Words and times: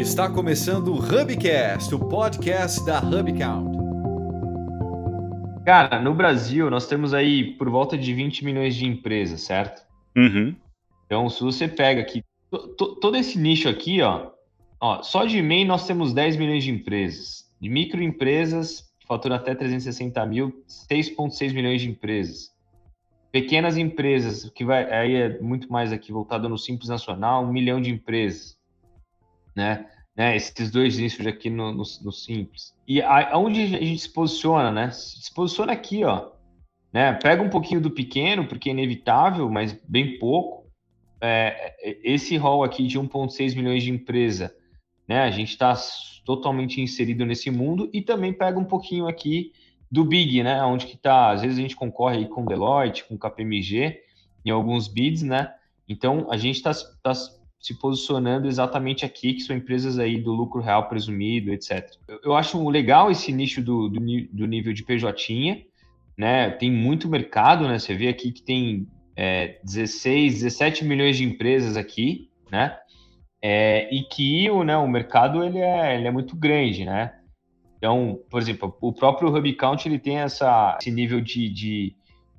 Está 0.00 0.30
começando 0.30 0.94
o 0.94 0.98
Hubcast, 0.98 1.94
o 1.94 1.98
podcast 1.98 2.82
da 2.86 3.00
HubCount. 3.00 3.76
Cara, 5.62 6.00
no 6.00 6.14
Brasil 6.14 6.70
nós 6.70 6.86
temos 6.86 7.12
aí 7.12 7.52
por 7.58 7.68
volta 7.68 7.98
de 7.98 8.14
20 8.14 8.42
milhões 8.42 8.74
de 8.74 8.86
empresas, 8.86 9.42
certo? 9.42 9.86
Uhum. 10.16 10.56
Então, 11.04 11.28
se 11.28 11.42
você 11.42 11.68
pega 11.68 12.00
aqui 12.00 12.24
todo 12.78 13.14
esse 13.14 13.38
nicho 13.38 13.68
aqui, 13.68 14.00
ó, 14.00 14.30
ó, 14.80 15.02
só 15.02 15.26
de 15.26 15.42
MEI 15.42 15.66
nós 15.66 15.86
temos 15.86 16.14
10 16.14 16.38
milhões 16.38 16.64
de 16.64 16.70
empresas. 16.70 17.52
De 17.60 17.68
microempresas, 17.68 18.90
que 18.98 19.06
faturam 19.06 19.36
até 19.36 19.54
360 19.54 20.24
mil, 20.24 20.64
6,6 20.66 21.52
milhões 21.52 21.82
de 21.82 21.90
empresas. 21.90 22.50
Pequenas 23.30 23.76
empresas, 23.76 24.48
que 24.54 24.64
vai 24.64 24.90
aí 24.90 25.14
é 25.14 25.38
muito 25.40 25.70
mais 25.70 25.92
aqui 25.92 26.10
voltado 26.10 26.48
no 26.48 26.56
Simples 26.56 26.88
Nacional, 26.88 27.44
um 27.44 27.52
milhão 27.52 27.82
de 27.82 27.90
empresas 27.90 28.58
né? 29.60 29.86
né? 30.16 30.34
Esses 30.34 30.70
dois 30.70 30.98
nichos 30.98 31.26
aqui 31.26 31.50
no, 31.50 31.70
no, 31.70 31.82
no 32.02 32.12
simples. 32.12 32.74
E 32.88 33.02
aonde 33.02 33.62
a 33.76 33.84
gente 33.84 33.98
se 33.98 34.12
posiciona, 34.12 34.72
né? 34.72 34.90
Se 34.90 35.32
posiciona 35.32 35.72
aqui, 35.72 36.02
ó. 36.04 36.30
Né? 36.92 37.12
Pega 37.12 37.42
um 37.42 37.50
pouquinho 37.50 37.80
do 37.80 37.90
pequeno, 37.90 38.46
porque 38.46 38.70
é 38.70 38.72
inevitável, 38.72 39.48
mas 39.48 39.78
bem 39.86 40.18
pouco. 40.18 40.66
É, 41.20 41.76
esse 42.02 42.36
rol 42.38 42.64
aqui 42.64 42.86
de 42.86 42.98
1,6 42.98 43.54
milhões 43.54 43.82
de 43.82 43.90
empresa, 43.90 44.56
né? 45.06 45.20
A 45.20 45.30
gente 45.30 45.50
está 45.50 45.76
totalmente 46.24 46.80
inserido 46.80 47.26
nesse 47.26 47.50
mundo 47.50 47.90
e 47.92 48.00
também 48.00 48.32
pega 48.32 48.58
um 48.58 48.64
pouquinho 48.64 49.06
aqui 49.06 49.52
do 49.90 50.02
Big, 50.02 50.42
né? 50.42 50.62
Onde 50.62 50.86
que 50.86 50.96
tá, 50.96 51.30
às 51.30 51.42
vezes 51.42 51.58
a 51.58 51.60
gente 51.60 51.76
concorre 51.76 52.18
aí 52.18 52.26
com 52.26 52.46
Deloitte, 52.46 53.04
com 53.04 53.18
KPMG, 53.18 54.00
em 54.44 54.50
alguns 54.50 54.88
bids, 54.88 55.22
né? 55.22 55.52
Então 55.86 56.28
a 56.30 56.38
gente 56.38 56.56
está 56.56 56.72
tá 57.02 57.12
se 57.60 57.74
posicionando 57.74 58.48
exatamente 58.48 59.04
aqui, 59.04 59.34
que 59.34 59.42
são 59.42 59.54
empresas 59.54 59.98
aí 59.98 60.18
do 60.18 60.32
lucro 60.32 60.62
real 60.62 60.88
presumido, 60.88 61.52
etc. 61.52 61.90
Eu, 62.08 62.20
eu 62.24 62.34
acho 62.34 62.66
legal 62.68 63.10
esse 63.10 63.30
nicho 63.32 63.62
do, 63.62 63.88
do, 63.88 64.00
do, 64.32 64.46
nível 64.46 64.72
de 64.72 64.82
PJ, 64.82 65.66
né? 66.16 66.50
Tem 66.50 66.72
muito 66.72 67.08
mercado, 67.08 67.68
né? 67.68 67.78
Você 67.78 67.94
vê 67.94 68.08
aqui 68.08 68.32
que 68.32 68.42
tem 68.42 68.88
é, 69.14 69.58
16, 69.62 70.42
17 70.42 70.84
milhões 70.86 71.18
de 71.18 71.24
empresas 71.24 71.76
aqui, 71.76 72.30
né? 72.50 72.78
É, 73.42 73.94
e 73.94 74.04
que 74.04 74.50
o, 74.50 74.64
né, 74.64 74.76
o 74.76 74.88
mercado 74.88 75.44
ele 75.44 75.58
é, 75.58 75.96
ele 75.96 76.06
é 76.06 76.10
muito 76.10 76.34
grande, 76.36 76.84
né? 76.86 77.14
Então, 77.76 78.20
por 78.30 78.40
exemplo, 78.40 78.74
o 78.80 78.92
próprio 78.92 79.34
HubCount 79.34 79.86
ele 79.86 79.98
tem 79.98 80.18
essa, 80.18 80.76
esse 80.80 80.90
nível 80.90 81.20
de, 81.20 81.48
de, 81.48 81.96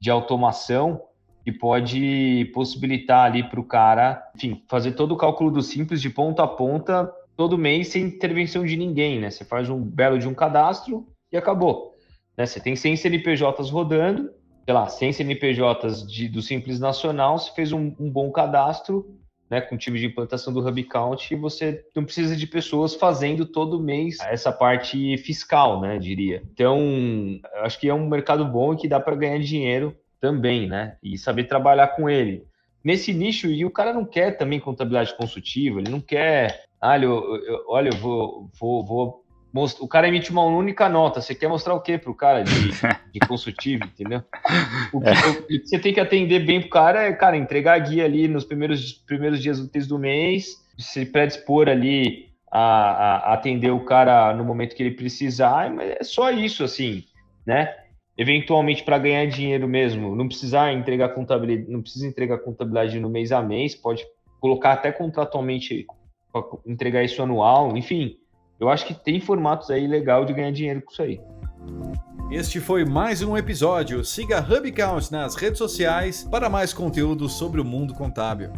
de 0.00 0.10
automação 0.10 1.00
que 1.44 1.52
pode 1.52 2.50
possibilitar 2.54 3.26
ali 3.26 3.42
para 3.42 3.60
o 3.60 3.64
cara, 3.64 4.30
enfim, 4.34 4.62
fazer 4.66 4.92
todo 4.92 5.12
o 5.12 5.16
cálculo 5.16 5.50
do 5.50 5.60
simples 5.60 6.00
de 6.00 6.08
ponta 6.08 6.42
a 6.42 6.48
ponta 6.48 7.12
todo 7.36 7.58
mês 7.58 7.88
sem 7.88 8.04
intervenção 8.04 8.64
de 8.64 8.76
ninguém, 8.76 9.20
né? 9.20 9.30
Você 9.30 9.44
faz 9.44 9.68
um 9.68 9.80
belo 9.80 10.18
de 10.18 10.26
um 10.26 10.32
cadastro 10.32 11.06
e 11.30 11.36
acabou. 11.36 11.96
Né? 12.36 12.46
Você 12.46 12.60
tem 12.60 12.74
100 12.74 12.96
CNPJs 12.96 13.70
rodando, 13.70 14.30
sei 14.64 14.72
lá, 14.72 14.88
100 14.88 15.12
CNPJs 15.12 16.06
de, 16.06 16.28
do 16.28 16.40
Simples 16.40 16.80
Nacional, 16.80 17.38
você 17.38 17.52
fez 17.52 17.72
um, 17.72 17.94
um 18.00 18.10
bom 18.10 18.30
cadastro, 18.30 19.18
né, 19.50 19.60
com 19.60 19.74
o 19.74 19.78
time 19.78 19.98
de 19.98 20.06
implantação 20.06 20.52
do 20.52 20.66
Hub 20.66 20.82
Count 20.84 21.32
e 21.32 21.36
você 21.36 21.84
não 21.94 22.04
precisa 22.04 22.34
de 22.34 22.46
pessoas 22.46 22.94
fazendo 22.94 23.44
todo 23.44 23.78
mês 23.78 24.16
essa 24.20 24.50
parte 24.50 25.18
fiscal, 25.18 25.82
né, 25.82 25.98
diria. 25.98 26.42
Então, 26.50 26.80
acho 27.56 27.78
que 27.78 27.88
é 27.88 27.92
um 27.94 28.08
mercado 28.08 28.46
bom 28.46 28.72
e 28.72 28.76
que 28.78 28.88
dá 28.88 28.98
para 28.98 29.14
ganhar 29.14 29.38
dinheiro 29.40 29.94
também, 30.24 30.66
né? 30.66 30.96
E 31.02 31.18
saber 31.18 31.44
trabalhar 31.44 31.88
com 31.88 32.08
ele. 32.08 32.46
Nesse 32.82 33.12
nicho, 33.12 33.46
e 33.46 33.62
o 33.62 33.70
cara 33.70 33.92
não 33.92 34.06
quer 34.06 34.38
também 34.38 34.58
contabilidade 34.58 35.14
consultiva, 35.18 35.80
ele 35.80 35.90
não 35.90 36.00
quer, 36.00 36.64
ah, 36.80 36.98
eu, 36.98 37.36
eu, 37.44 37.64
olha, 37.68 37.90
eu 37.90 37.96
vou, 37.98 38.50
vou, 38.58 38.84
vou 38.86 39.24
mostrar. 39.52 39.84
O 39.84 39.88
cara 39.88 40.08
emite 40.08 40.30
uma 40.30 40.42
única 40.42 40.88
nota, 40.88 41.20
você 41.20 41.34
quer 41.34 41.46
mostrar 41.46 41.74
o 41.74 41.80
quê 41.80 41.98
para 41.98 42.10
o 42.10 42.14
cara 42.14 42.42
de, 42.42 42.70
de 43.12 43.20
consultivo, 43.28 43.84
entendeu? 43.92 44.22
O 44.94 45.00
que, 45.02 45.08
é. 45.10 45.12
o 45.12 45.46
que, 45.46 45.58
você 45.58 45.78
tem 45.78 45.92
que 45.92 46.00
atender 46.00 46.40
bem 46.40 46.58
pro 46.58 46.70
cara 46.70 47.02
é, 47.02 47.12
cara, 47.12 47.36
entregar 47.36 47.74
a 47.74 47.78
guia 47.78 48.06
ali 48.06 48.26
nos 48.26 48.46
primeiros, 48.46 48.92
primeiros 48.92 49.42
dias 49.42 49.60
úteis 49.60 49.86
do 49.86 49.98
mês, 49.98 50.56
se 50.78 51.04
predispor 51.04 51.68
ali 51.68 52.30
a, 52.50 52.60
a, 52.60 53.34
atender 53.34 53.72
o 53.72 53.84
cara 53.84 54.32
no 54.32 54.42
momento 54.42 54.74
que 54.74 54.82
ele 54.82 54.96
precisar, 54.96 55.70
mas 55.70 55.90
é 56.00 56.02
só 56.02 56.30
isso, 56.30 56.64
assim, 56.64 57.04
né? 57.46 57.74
Eventualmente 58.16 58.82
para 58.82 58.98
ganhar 58.98 59.26
dinheiro 59.26 59.68
mesmo, 59.68 60.14
não 60.14 60.28
precisar 60.28 60.72
entregar 60.72 61.10
contabilidade, 61.10 61.70
não 61.70 61.82
precisa 61.82 62.06
entregar 62.06 62.38
contabilidade 62.38 62.98
no 63.00 63.10
mês 63.10 63.32
a 63.32 63.42
mês, 63.42 63.74
pode 63.74 64.04
colocar 64.40 64.72
até 64.72 64.92
contratualmente 64.92 65.86
para 66.32 66.42
entregar 66.66 67.02
isso 67.02 67.22
anual, 67.22 67.76
enfim. 67.76 68.16
Eu 68.58 68.68
acho 68.68 68.86
que 68.86 68.94
tem 68.94 69.20
formatos 69.20 69.70
aí 69.70 69.86
legal 69.86 70.24
de 70.24 70.32
ganhar 70.32 70.52
dinheiro 70.52 70.82
com 70.82 70.92
isso 70.92 71.02
aí. 71.02 71.20
Este 72.30 72.60
foi 72.60 72.84
mais 72.84 73.22
um 73.22 73.36
episódio. 73.36 74.04
Siga 74.04 74.40
Hubcount 74.40 75.10
nas 75.10 75.34
redes 75.34 75.58
sociais 75.58 76.24
para 76.24 76.48
mais 76.48 76.72
conteúdo 76.72 77.28
sobre 77.28 77.60
o 77.60 77.64
mundo 77.64 77.94
contábil. 77.94 78.50